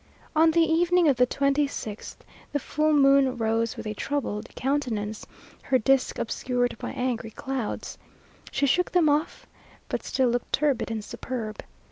[0.35, 5.27] On the evening of the twenty sixth the full moon rose with a troubled countenance,
[5.61, 7.99] her disk obscured by angry clouds.
[8.49, 9.45] She shook them off,
[9.89, 11.61] but still looked turbid and superb.